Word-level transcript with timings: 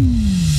Mm-hmm. 0.00 0.49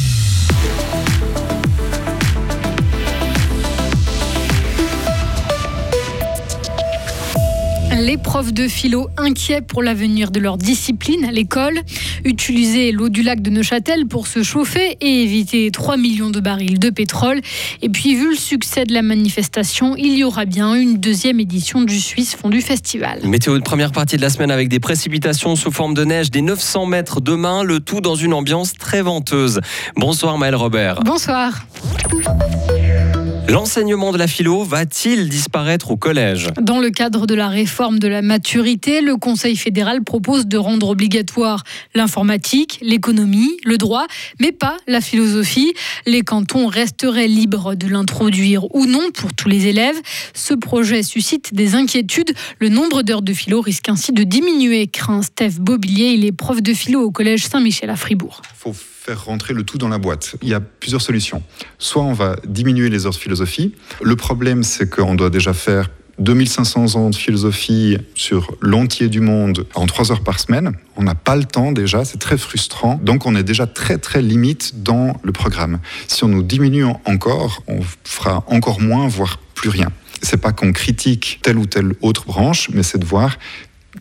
Les 8.01 8.17
profs 8.17 8.51
de 8.51 8.67
philo 8.67 9.09
inquiets 9.15 9.61
pour 9.61 9.83
l'avenir 9.83 10.31
de 10.31 10.39
leur 10.39 10.57
discipline 10.57 11.23
à 11.23 11.31
l'école. 11.31 11.79
Utiliser 12.25 12.91
l'eau 12.91 13.09
du 13.09 13.21
lac 13.21 13.43
de 13.43 13.51
Neuchâtel 13.51 14.07
pour 14.07 14.25
se 14.25 14.41
chauffer 14.41 14.97
et 15.01 15.21
éviter 15.21 15.69
3 15.69 15.97
millions 15.97 16.31
de 16.31 16.39
barils 16.39 16.79
de 16.79 16.89
pétrole. 16.89 17.41
Et 17.83 17.89
puis, 17.89 18.15
vu 18.15 18.31
le 18.31 18.35
succès 18.35 18.85
de 18.85 18.93
la 18.95 19.03
manifestation, 19.03 19.95
il 19.97 20.17
y 20.17 20.23
aura 20.23 20.45
bien 20.45 20.73
une 20.73 20.97
deuxième 20.97 21.39
édition 21.39 21.83
du 21.83 21.99
Suisse 21.99 22.35
Fondu 22.35 22.61
Festival. 22.61 23.19
Météo 23.23 23.55
de 23.59 23.63
première 23.63 23.91
partie 23.91 24.17
de 24.17 24.21
la 24.21 24.31
semaine 24.31 24.49
avec 24.49 24.67
des 24.67 24.79
précipitations 24.79 25.55
sous 25.55 25.71
forme 25.71 25.93
de 25.93 26.03
neige 26.03 26.31
des 26.31 26.41
900 26.41 26.87
mètres 26.87 27.21
demain, 27.21 27.61
le 27.61 27.81
tout 27.81 28.01
dans 28.01 28.15
une 28.15 28.33
ambiance 28.33 28.73
très 28.73 29.03
venteuse. 29.03 29.61
Bonsoir 29.95 30.39
Maël 30.39 30.55
Robert. 30.55 31.01
Bonsoir. 31.03 31.67
L'enseignement 33.51 34.13
de 34.13 34.17
la 34.17 34.27
philo 34.27 34.63
va-t-il 34.63 35.27
disparaître 35.27 35.91
au 35.91 35.97
collège? 35.97 36.47
Dans 36.61 36.79
le 36.79 36.89
cadre 36.89 37.27
de 37.27 37.35
la 37.35 37.49
réforme 37.49 37.99
de 37.99 38.07
la 38.07 38.21
maturité, 38.21 39.01
le 39.01 39.17
Conseil 39.17 39.57
fédéral 39.57 40.05
propose 40.05 40.47
de 40.47 40.57
rendre 40.57 40.87
obligatoire 40.87 41.65
l'informatique, 41.93 42.79
l'économie, 42.81 43.57
le 43.65 43.77
droit, 43.77 44.05
mais 44.39 44.53
pas 44.53 44.77
la 44.87 45.01
philosophie. 45.01 45.73
Les 46.05 46.21
cantons 46.21 46.67
resteraient 46.67 47.27
libres 47.27 47.75
de 47.75 47.89
l'introduire 47.89 48.73
ou 48.73 48.85
non 48.85 49.11
pour 49.13 49.33
tous 49.33 49.49
les 49.49 49.67
élèves. 49.67 49.99
Ce 50.33 50.53
projet 50.53 51.03
suscite 51.03 51.53
des 51.53 51.75
inquiétudes. 51.75 52.31
Le 52.59 52.69
nombre 52.69 53.01
d'heures 53.01 53.21
de 53.21 53.33
philo 53.33 53.59
risque 53.59 53.89
ainsi 53.89 54.13
de 54.13 54.23
diminuer, 54.23 54.87
craint 54.87 55.23
Steph 55.23 55.59
Bobillier. 55.59 56.13
Il 56.13 56.23
est 56.23 56.31
prof 56.31 56.61
de 56.61 56.73
philo 56.73 57.01
au 57.01 57.11
collège 57.11 57.47
Saint-Michel 57.47 57.89
à 57.89 57.97
Fribourg 57.97 58.41
faire 59.03 59.25
rentrer 59.25 59.55
le 59.55 59.63
tout 59.63 59.79
dans 59.79 59.89
la 59.89 59.97
boîte. 59.97 60.35
Il 60.43 60.49
y 60.49 60.53
a 60.53 60.59
plusieurs 60.59 61.01
solutions. 61.01 61.41
Soit 61.79 62.03
on 62.03 62.13
va 62.13 62.35
diminuer 62.45 62.87
les 62.87 63.07
heures 63.07 63.13
de 63.13 63.17
philosophie. 63.17 63.73
Le 64.03 64.15
problème, 64.15 64.61
c'est 64.61 64.87
qu'on 64.87 65.15
doit 65.15 65.31
déjà 65.31 65.53
faire 65.53 65.89
2500 66.19 66.95
ans 66.97 67.09
de 67.09 67.15
philosophie 67.15 67.97
sur 68.13 68.55
l'entier 68.61 69.09
du 69.09 69.19
monde 69.19 69.65
en 69.73 69.87
3 69.87 70.11
heures 70.11 70.21
par 70.21 70.39
semaine. 70.39 70.73
On 70.97 71.01
n'a 71.01 71.15
pas 71.15 71.35
le 71.35 71.45
temps 71.45 71.71
déjà, 71.71 72.05
c'est 72.05 72.19
très 72.19 72.37
frustrant. 72.37 72.99
Donc 73.01 73.25
on 73.25 73.35
est 73.35 73.41
déjà 73.41 73.65
très 73.65 73.97
très 73.97 74.21
limite 74.21 74.83
dans 74.83 75.19
le 75.23 75.31
programme. 75.31 75.79
Si 76.05 76.23
on 76.23 76.27
nous 76.27 76.43
diminue 76.43 76.85
encore, 77.05 77.63
on 77.67 77.79
fera 78.03 78.43
encore 78.45 78.81
moins, 78.81 79.07
voire 79.07 79.39
plus 79.55 79.69
rien. 79.69 79.87
C'est 80.21 80.39
pas 80.39 80.51
qu'on 80.51 80.73
critique 80.73 81.39
telle 81.41 81.57
ou 81.57 81.65
telle 81.65 81.95
autre 82.01 82.25
branche, 82.25 82.69
mais 82.71 82.83
c'est 82.83 82.99
de 82.99 83.05
voir 83.05 83.39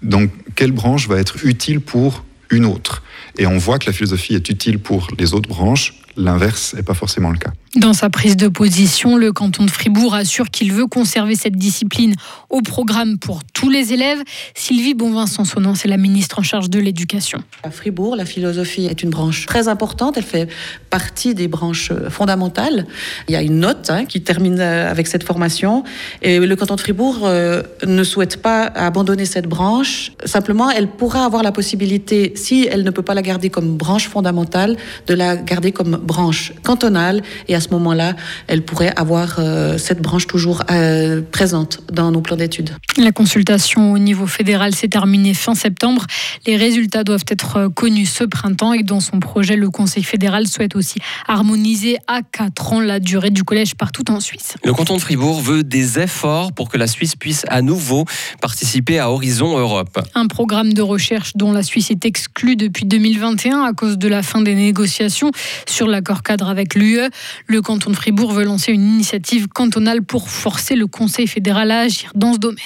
donc 0.02 0.30
quelle 0.56 0.72
branche 0.72 1.08
va 1.08 1.18
être 1.18 1.42
utile 1.46 1.80
pour 1.80 2.22
une 2.50 2.66
autre. 2.66 3.02
Et 3.38 3.46
on 3.46 3.58
voit 3.58 3.78
que 3.78 3.86
la 3.86 3.92
philosophie 3.92 4.34
est 4.34 4.48
utile 4.48 4.78
pour 4.78 5.08
les 5.18 5.34
autres 5.34 5.48
branches, 5.48 5.94
l'inverse 6.20 6.74
n'est 6.74 6.82
pas 6.82 6.94
forcément 6.94 7.30
le 7.30 7.38
cas. 7.38 7.50
Dans 7.76 7.92
sa 7.92 8.10
prise 8.10 8.36
de 8.36 8.48
position, 8.48 9.16
le 9.16 9.32
canton 9.32 9.64
de 9.64 9.70
Fribourg 9.70 10.14
assure 10.14 10.50
qu'il 10.50 10.72
veut 10.72 10.88
conserver 10.88 11.36
cette 11.36 11.54
discipline 11.54 12.14
au 12.48 12.62
programme 12.62 13.18
pour 13.18 13.44
tous 13.44 13.70
les 13.70 13.92
élèves. 13.92 14.18
Sylvie 14.54 14.94
Bonvincent-Sonant, 14.94 15.76
c'est 15.76 15.86
la 15.86 15.96
ministre 15.96 16.40
en 16.40 16.42
charge 16.42 16.68
de 16.68 16.80
l'éducation. 16.80 17.42
À 17.62 17.70
Fribourg, 17.70 18.16
la 18.16 18.24
philosophie 18.24 18.86
est 18.86 19.04
une 19.04 19.10
branche 19.10 19.46
très 19.46 19.68
importante. 19.68 20.16
Elle 20.16 20.24
fait 20.24 20.48
partie 20.90 21.34
des 21.34 21.46
branches 21.46 21.92
fondamentales. 22.08 22.86
Il 23.28 23.32
y 23.32 23.36
a 23.36 23.42
une 23.42 23.60
note 23.60 23.88
hein, 23.88 24.04
qui 24.04 24.20
termine 24.22 24.58
euh, 24.58 24.90
avec 24.90 25.06
cette 25.06 25.22
formation. 25.22 25.84
Et 26.22 26.40
le 26.40 26.56
canton 26.56 26.74
de 26.74 26.80
Fribourg 26.80 27.20
euh, 27.22 27.62
ne 27.86 28.02
souhaite 28.02 28.42
pas 28.42 28.64
abandonner 28.64 29.26
cette 29.26 29.46
branche. 29.46 30.10
Simplement, 30.24 30.70
elle 30.70 30.88
pourra 30.88 31.24
avoir 31.24 31.44
la 31.44 31.52
possibilité, 31.52 32.32
si 32.34 32.68
elle 32.70 32.82
ne 32.82 32.90
peut 32.90 33.02
pas 33.02 33.14
la 33.14 33.22
garder 33.22 33.48
comme 33.48 33.76
branche 33.76 34.08
fondamentale, 34.08 34.76
de 35.06 35.14
la 35.14 35.36
garder 35.36 35.70
comme 35.70 35.98
branche 36.10 36.52
cantonale 36.64 37.22
et 37.46 37.54
à 37.54 37.60
ce 37.60 37.68
moment-là, 37.70 38.16
elle 38.48 38.62
pourrait 38.62 38.92
avoir 38.96 39.36
euh, 39.38 39.78
cette 39.78 40.02
branche 40.02 40.26
toujours 40.26 40.64
euh, 40.68 41.22
présente 41.22 41.82
dans 41.92 42.10
nos 42.10 42.20
plans 42.20 42.34
d'études. 42.34 42.70
La 42.96 43.12
consultation 43.12 43.92
au 43.92 43.98
niveau 43.98 44.26
fédéral 44.26 44.74
s'est 44.74 44.88
terminée 44.88 45.34
fin 45.34 45.54
septembre. 45.54 46.06
Les 46.48 46.56
résultats 46.56 47.04
doivent 47.04 47.28
être 47.28 47.56
euh, 47.58 47.68
connus 47.68 48.06
ce 48.06 48.24
printemps 48.24 48.72
et 48.72 48.82
dans 48.82 48.98
son 48.98 49.20
projet, 49.20 49.54
le 49.54 49.70
Conseil 49.70 50.02
fédéral 50.02 50.48
souhaite 50.48 50.74
aussi 50.74 50.98
harmoniser 51.28 51.96
à 52.08 52.22
4 52.22 52.72
ans 52.72 52.80
la 52.80 52.98
durée 52.98 53.30
du 53.30 53.44
collège 53.44 53.76
partout 53.76 54.10
en 54.10 54.18
Suisse. 54.18 54.54
Le 54.64 54.72
canton 54.72 54.96
de 54.96 55.00
Fribourg 55.00 55.40
veut 55.40 55.62
des 55.62 56.00
efforts 56.00 56.52
pour 56.52 56.68
que 56.68 56.76
la 56.76 56.88
Suisse 56.88 57.14
puisse 57.14 57.44
à 57.48 57.62
nouveau 57.62 58.04
participer 58.40 58.98
à 58.98 59.12
Horizon 59.12 59.56
Europe. 59.56 60.00
Un 60.16 60.26
programme 60.26 60.72
de 60.72 60.82
recherche 60.82 61.36
dont 61.36 61.52
la 61.52 61.62
Suisse 61.62 61.92
est 61.92 62.04
exclue 62.04 62.56
depuis 62.56 62.84
2021 62.84 63.62
à 63.62 63.72
cause 63.74 63.96
de 63.96 64.08
la 64.08 64.24
fin 64.24 64.40
des 64.40 64.56
négociations 64.56 65.30
sur 65.68 65.86
l'accord 66.00 66.22
cadre 66.22 66.48
avec 66.48 66.74
l'UE. 66.74 67.10
Le 67.46 67.60
canton 67.60 67.90
de 67.90 67.96
Fribourg 67.96 68.32
veut 68.32 68.44
lancer 68.44 68.72
une 68.72 68.82
initiative 68.82 69.48
cantonale 69.48 70.02
pour 70.02 70.30
forcer 70.30 70.74
le 70.74 70.86
Conseil 70.86 71.26
fédéral 71.26 71.70
à 71.70 71.80
agir 71.80 72.10
dans 72.14 72.32
ce 72.32 72.38
domaine. 72.38 72.56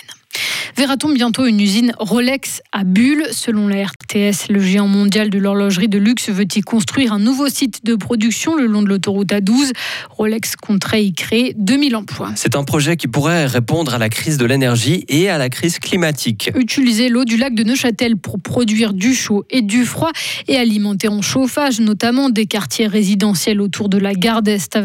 Verra-t-on 0.77 1.13
bientôt 1.13 1.47
une 1.47 1.61
usine 1.61 1.95
Rolex 1.99 2.61
à 2.73 2.85
Bulle? 2.85 3.27
Selon 3.31 3.69
la 3.69 3.85
RTS, 3.85 4.49
le 4.51 4.61
géant 4.61 4.89
mondial 4.89 5.31
de 5.31 5.39
l'horlogerie 5.39 5.89
de 5.89 5.99
luxe 5.99 6.31
veut 6.31 6.47
y 6.55 6.61
construire 6.63 7.13
un 7.13 7.21
nouveau 7.21 7.49
site 7.49 7.85
de 7.85 7.95
production 7.95 8.57
le 8.57 8.67
long 8.67 8.83
de 8.83 8.89
l'autoroute 8.89 9.31
A12. 9.31 9.71
Rolex 10.11 10.57
compterait 10.57 11.05
y 11.05 11.13
créer 11.13 11.55
2000 11.57 11.95
emplois. 11.97 12.33
C'est 12.35 12.57
un 12.57 12.65
projet 12.65 12.97
qui 12.97 13.07
pourrait 13.07 13.47
répondre 13.47 13.95
à 13.95 13.99
la 13.99 14.09
crise 14.09 14.37
de 14.37 14.45
l'énergie 14.45 15.05
et 15.09 15.29
à 15.29 15.39
la 15.39 15.49
crise 15.49 15.79
climatique. 15.79 16.51
Utiliser 16.57 17.09
l'eau 17.09 17.25
du 17.25 17.37
lac 17.37 17.55
de 17.55 17.63
Neuchâtel 17.63 18.17
pour 18.17 18.41
produire 18.41 18.95
du 18.95 19.15
chaud 19.15 19.45
et 19.51 19.63
du 19.63 19.85
froid 19.85 20.11
et 20.49 20.57
alimenter 20.57 21.09
en 21.09 21.23
chauffage 21.23 21.81
notamment 21.81 22.31
des 22.31 22.47
quartiers 22.47 22.87
résidentiels 22.87 23.61
autour 23.61 23.89
de 23.89 23.99
la 23.99 24.15
gare 24.15 24.43
d'Est 24.43 24.77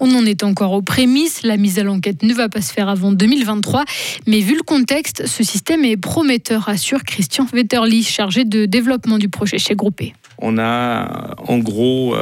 On 0.00 0.14
en 0.14 0.26
est 0.26 0.42
encore 0.42 0.72
aux 0.72 0.82
prémices. 0.82 1.42
La 1.44 1.56
mise 1.56 1.78
à 1.78 1.84
l'enquête 1.84 2.22
ne 2.22 2.34
va 2.34 2.48
pas 2.48 2.60
se 2.60 2.72
faire 2.72 2.88
avant 2.88 3.12
2023. 3.12 3.84
Mais 4.26 4.40
vu 4.40 4.56
le 4.56 4.62
contexte, 4.64 5.26
ce 5.26 5.44
système 5.44 5.84
est 5.84 5.96
prometteur, 5.96 6.68
assure 6.68 7.04
Christian 7.04 7.46
Wetterli, 7.52 8.02
chargé 8.02 8.44
de 8.44 8.66
développement 8.66 9.18
du 9.18 9.28
projet 9.28 9.58
chez 9.58 9.74
Groupé. 9.74 10.14
On 10.38 10.58
a 10.58 11.36
en 11.46 11.58
gros 11.58 12.14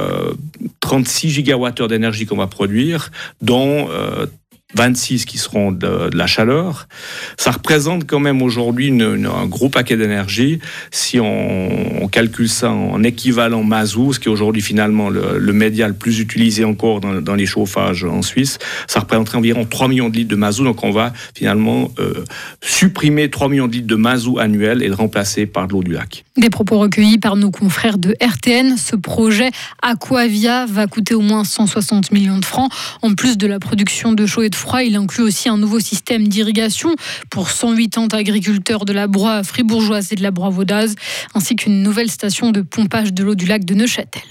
36 0.81 1.27
euh, 1.27 1.31
gigawattheures 1.31 1.89
d'énergie 1.89 2.27
qu'on 2.27 2.37
va 2.37 2.47
produire, 2.47 3.11
dont 3.41 3.89
euh, 3.91 4.27
26 4.75 5.25
qui 5.25 5.39
seront 5.39 5.73
de, 5.73 6.11
la 6.15 6.27
chaleur. 6.27 6.89
Ça 7.37 7.51
représente 7.51 8.07
quand 8.07 8.21
même 8.21 8.43
aujourd'hui 8.43 8.91
un 8.91 9.47
gros 9.47 9.69
paquet 9.69 9.97
d'énergie. 9.97 10.61
Si 10.91 11.21
on, 11.21 12.09
calcule 12.11 12.49
ça 12.49 12.71
en 12.71 13.03
équivalent 13.03 13.65
mazout, 13.65 14.13
ce 14.13 14.21
qui 14.21 14.29
est 14.29 14.31
aujourd'hui 14.31 14.61
finalement 14.61 15.09
le, 15.09 15.39
le, 15.39 15.53
média 15.55 15.89
le 15.89 15.95
plus 15.95 16.21
utilisé 16.21 16.63
encore 16.63 17.01
dans, 17.01 17.35
les 17.35 17.47
chauffages 17.47 18.05
en 18.05 18.21
Suisse, 18.21 18.59
ça 18.87 19.01
représenterait 19.01 19.39
environ 19.39 19.65
3 19.65 19.89
millions 19.89 20.11
de 20.11 20.17
litres 20.17 20.31
de 20.31 20.37
mazout. 20.37 20.65
Donc 20.65 20.85
on 20.85 20.91
va 20.91 21.13
finalement 21.35 21.91
euh, 21.99 22.25
supprimer 22.61 23.31
3 23.31 23.49
millions 23.49 23.67
de 23.67 23.73
litres 23.73 23.87
de 23.87 23.97
mazout 23.97 24.39
annuel 24.39 24.83
et 24.83 24.89
le 24.89 24.95
remplacer 24.95 25.47
par 25.47 25.69
de 25.69 25.73
l'eau 25.73 25.83
du 25.83 25.93
lac. 25.93 26.25
Des 26.37 26.51
propos 26.51 26.79
recueillis 26.79 27.19
par 27.19 27.37
nos 27.37 27.51
confrères 27.51 27.99
de 27.99 28.15
RTN. 28.21 28.77
Ce 28.77 28.97
projet 28.97 29.51
Aquavia 29.81 30.67
va 30.67 30.87
coûter 30.87 31.15
au 31.15 31.21
moins 31.21 31.45
160 31.45 32.11
millions 32.13 32.39
de 32.39 32.45
francs. 32.45 32.73
En 33.03 33.15
plus 33.15 33.39
de 33.39 33.47
la 33.47 33.59
production 33.59 34.13
de 34.13 34.27
chaud 34.27 34.43
et 34.43 34.51
de 34.51 34.55
il 34.85 34.97
inclut 34.97 35.23
aussi 35.23 35.49
un 35.49 35.59
nouveau 35.59 35.81
système 35.81 36.29
d'irrigation 36.29 36.95
pour 37.31 37.51
180 37.51 38.09
agriculteurs 38.17 38.85
de 38.85 38.93
la 38.93 39.07
Broye 39.07 39.43
fribourgeoise 39.43 40.13
et 40.13 40.17
de 40.17 40.23
la 40.23 40.31
Broye 40.31 40.51
vaudoise, 40.51 40.95
ainsi 41.35 41.57
qu'une 41.57 41.83
nouvelle 41.83 42.11
station 42.11 42.51
de 42.51 42.63
pompage 42.63 43.13
de 43.13 43.25
l'eau 43.25 43.35
du 43.35 43.47
lac 43.47 43.65
de 43.65 43.75
Neuchâtel. 43.75 44.23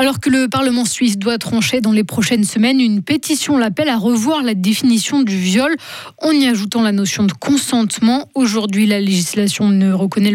Alors 0.00 0.18
que 0.18 0.30
le 0.30 0.48
Parlement 0.48 0.86
suisse 0.86 1.18
doit 1.18 1.36
trancher 1.36 1.82
dans 1.82 1.92
les 1.92 2.04
prochaines 2.04 2.44
semaines, 2.44 2.80
une 2.80 3.02
pétition 3.02 3.58
l'appelle 3.58 3.90
à 3.90 3.98
revoir 3.98 4.42
la 4.42 4.54
définition 4.54 5.20
du 5.20 5.36
viol 5.36 5.76
en 6.22 6.30
y 6.30 6.46
ajoutant 6.46 6.80
la 6.80 6.90
notion 6.90 7.24
de 7.24 7.32
consentement. 7.32 8.26
Aujourd'hui, 8.34 8.86
la 8.86 8.98
législation 8.98 9.68
ne 9.68 9.92
reconnaît 9.92 10.32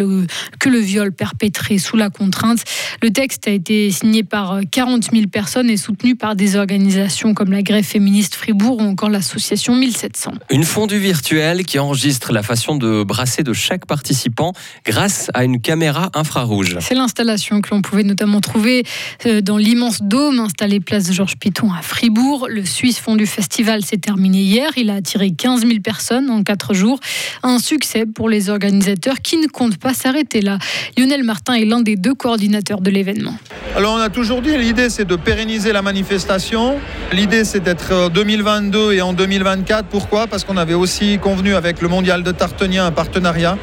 que 0.60 0.70
le 0.70 0.78
viol 0.78 1.12
perpétré 1.12 1.80
sous 1.80 1.98
la 1.98 2.12
contrainte. 2.12 2.60
Le 3.02 3.10
texte 3.10 3.48
a 3.48 3.52
été 3.52 3.90
signé 3.90 4.22
par 4.22 4.60
40 4.70 5.10
000 5.12 5.26
personnes 5.32 5.72
et 5.72 5.78
soutenu 5.78 6.16
par 6.16 6.36
des 6.36 6.58
organisations 6.58 7.34
comme 7.34 7.52
la 7.52 7.64
Grève 7.64 7.86
féministe 7.86 8.36
Fribourg 8.36 8.78
ou 8.78 8.84
encore 8.84 9.10
l'association 9.10 9.76
1700. 9.76 10.34
Une 10.52 10.64
fondue 10.64 11.00
virtuelle 11.00 11.66
qui 11.66 11.80
enregistre 11.80 12.32
la 12.34 12.44
façon 12.44 12.76
de 12.76 13.02
brasser 13.02 13.42
de 13.42 13.54
chaque 13.54 13.88
participant 13.88 14.54
grâce 14.86 15.32
à 15.34 15.44
une 15.44 15.60
caméra 15.60 16.12
infrarouge. 16.14 16.78
C'est 16.82 16.94
l'installation 16.94 17.62
que 17.62 17.74
l'on 17.74 17.82
pouvait 17.82 18.04
notamment 18.04 18.42
trouver 18.42 18.84
euh, 19.26 19.42
l'immense 19.58 20.02
dôme 20.02 20.40
installé 20.40 20.80
place 20.80 21.12
Georges 21.12 21.38
Piton 21.38 21.72
à 21.72 21.82
Fribourg. 21.82 22.48
Le 22.50 22.66
Suisse 22.66 23.00
Fondu 23.00 23.26
Festival 23.26 23.84
s'est 23.84 23.98
terminé 23.98 24.40
hier. 24.40 24.70
Il 24.78 24.90
a 24.90 24.96
attiré 24.96 25.32
15 25.32 25.66
000 25.66 25.80
personnes 25.84 26.30
en 26.30 26.44
quatre 26.44 26.74
jours. 26.74 27.00
Un 27.44 27.60
succès 27.60 28.06
pour 28.06 28.30
les 28.30 28.50
organisateurs 28.50 29.22
qui 29.22 29.38
ne 29.38 29.48
comptent 29.48 29.78
pas 29.78 29.94
s'arrêter 29.94 30.42
là. 30.42 30.58
Lionel 30.98 31.24
Martin 31.24 31.54
est 31.54 31.66
l'un 31.66 31.82
des 31.82 31.96
deux 31.96 32.14
coordinateurs 32.14 32.82
de 32.82 32.90
l'événement. 32.90 33.36
Alors 33.76 33.96
on 33.96 34.00
a 34.00 34.10
toujours 34.10 34.42
dit, 34.42 34.58
l'idée 34.58 34.90
c'est 34.90 35.06
de 35.06 35.16
pérenniser 35.16 35.74
la 35.74 35.82
manifestation. 35.82 36.76
L'idée 37.12 37.44
c'est 37.44 37.60
d'être 37.60 37.94
en 37.94 38.10
2022 38.10 38.94
et 38.94 39.02
en 39.02 39.14
2024. 39.14 39.88
Pourquoi? 39.88 40.28
Parce 40.28 40.44
qu'on 40.44 40.58
avait 40.58 40.74
aussi 40.74 41.20
convenu 41.20 41.56
avec 41.56 41.82
le 41.82 41.88
Mondial 41.88 42.24
de 42.24 42.32
Tartenia 42.32 42.86
un 42.86 42.92
partenariat 42.92 43.58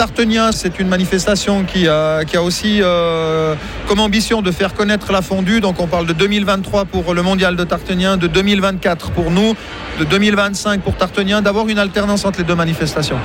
Tartenien, 0.00 0.50
c'est 0.50 0.78
une 0.78 0.88
manifestation 0.88 1.62
qui 1.64 1.86
a, 1.86 2.24
aussi 2.42 2.78
euh, 2.80 3.54
comme 3.86 4.00
ambition 4.00 4.40
de 4.40 4.50
faire 4.50 4.72
connaître 4.72 5.12
la 5.12 5.20
fondue. 5.20 5.60
Donc 5.60 5.78
on 5.78 5.86
parle 5.86 6.06
de 6.06 6.14
2023 6.14 6.86
pour 6.86 7.12
le 7.12 7.20
mondial 7.20 7.54
de 7.54 7.64
Tartenien, 7.64 8.16
de 8.16 8.26
2024 8.26 9.10
pour 9.10 9.30
nous, 9.30 9.54
de 9.98 10.04
2025 10.04 10.80
pour 10.80 10.96
Tartenien, 10.96 11.42
d'avoir 11.42 11.68
une 11.68 11.78
alternance 11.78 12.24
entre 12.24 12.38
les 12.38 12.46
deux 12.46 12.54
manifestations. 12.54 13.18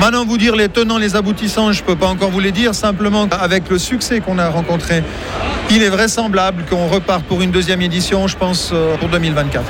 Maintenant, 0.00 0.24
vous 0.24 0.38
dire 0.38 0.56
les 0.56 0.70
tenants, 0.70 0.96
les 0.96 1.16
aboutissants, 1.16 1.70
je 1.72 1.82
ne 1.82 1.86
peux 1.86 1.96
pas 1.96 2.06
encore 2.06 2.30
vous 2.30 2.40
les 2.40 2.50
dire. 2.50 2.74
Simplement, 2.74 3.28
avec 3.30 3.68
le 3.68 3.76
succès 3.76 4.20
qu'on 4.20 4.38
a 4.38 4.48
rencontré, 4.48 5.04
il 5.70 5.82
est 5.82 5.90
vraisemblable 5.90 6.64
qu'on 6.64 6.86
repart 6.86 7.22
pour 7.24 7.42
une 7.42 7.50
deuxième 7.50 7.82
édition, 7.82 8.26
je 8.26 8.38
pense, 8.38 8.70
euh, 8.72 8.96
pour 8.96 9.10
2024. 9.10 9.64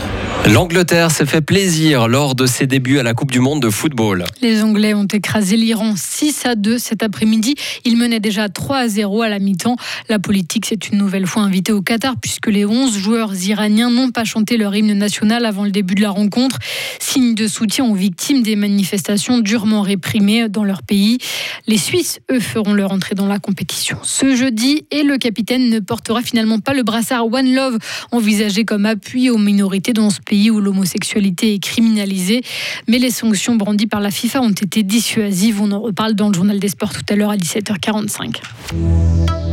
L'Angleterre 0.51 1.13
s'est 1.13 1.25
fait 1.25 1.41
plaisir 1.41 2.09
lors 2.09 2.35
de 2.35 2.47
ses 2.47 2.67
débuts 2.67 2.99
à 2.99 3.05
la 3.05 3.15
Coupe 3.15 3.31
du 3.31 3.39
Monde 3.39 3.63
de 3.63 3.71
football. 3.71 4.25
Les 4.41 4.65
Anglais 4.65 4.93
ont 4.93 5.07
écrasé 5.07 5.57
l'Iran 5.57 5.95
6 5.97 6.47
à 6.47 6.57
2 6.57 6.79
cet 6.79 7.05
après-midi. 7.05 7.55
Ils 7.85 7.97
menaient 7.97 8.19
déjà 8.19 8.49
3 8.49 8.77
à 8.77 8.89
0 8.89 9.23
à 9.23 9.29
la 9.29 9.39
mi-temps. 9.39 9.77
La 10.09 10.19
politique 10.19 10.67
s'est 10.67 10.79
une 10.91 10.99
nouvelle 10.99 11.29
fois 11.29 11.43
invitée 11.43 11.71
au 11.71 11.81
Qatar 11.81 12.17
puisque 12.21 12.49
les 12.49 12.67
11 12.67 12.93
joueurs 12.99 13.33
iraniens 13.37 13.89
n'ont 13.89 14.11
pas 14.11 14.25
chanté 14.25 14.57
leur 14.57 14.75
hymne 14.75 14.93
national 14.95 15.47
avant 15.47 15.63
le 15.63 15.71
début 15.71 15.95
de 15.95 16.03
la 16.03 16.11
rencontre. 16.11 16.59
Signe 16.99 17.37
de 17.37 17.47
soutien 17.47 17.85
aux 17.85 17.95
victimes 17.95 18.43
des 18.43 18.57
manifestations 18.57 19.39
durement 19.39 19.83
réprimées 19.83 20.49
dans 20.49 20.65
leur 20.65 20.83
pays. 20.83 21.19
Les 21.67 21.79
Suisses, 21.79 22.21
eux, 22.31 22.41
feront 22.41 22.75
leur 22.75 22.93
entrée 22.93 23.15
dans 23.15 23.27
la 23.27 23.39
compétition 23.39 23.99
ce 24.03 24.37
jeudi 24.37 24.87
et 24.91 25.03
le 25.03 25.19
capitaine 25.19 25.69
ne 25.69 25.81
portera 25.81 26.23
finalement 26.23 26.59
pas 26.59 26.75
le 26.75 26.83
brassard 26.83 27.27
One 27.27 27.55
Love 27.55 27.79
envisagé 28.11 28.65
comme 28.65 28.87
appui 28.87 29.31
aux 29.31 29.39
minorités 29.39 29.93
dans 29.93 30.11
ce 30.11 30.21
pays 30.21 30.51
où 30.51 30.61
l'homosexualité 30.61 31.55
est 31.55 31.59
criminalisée. 31.59 32.43
Mais 32.89 32.99
les 32.99 33.11
sanctions 33.11 33.57
brandies 33.57 33.87
par 33.87 34.01
la 34.01 34.11
FIFA 34.11 34.43
ont 34.43 34.51
été 34.51 34.83
dissuasives. 34.83 35.61
On 35.61 35.73
en 35.73 35.81
reparle 35.81 36.15
dans 36.15 36.29
le 36.29 36.35
journal 36.35 36.59
des 36.59 36.69
sports 36.69 36.93
tout 36.93 37.05
à 37.09 37.17
l'heure 37.17 37.31
à 37.31 37.37
17h45. 37.37 38.37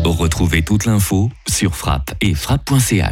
Retrouvez 0.05 0.63
toute 0.63 0.85
l'info 0.85 1.29
sur 1.47 1.75
frappe 1.75 2.13
et 2.21 2.33
frappe.ch. 2.33 3.07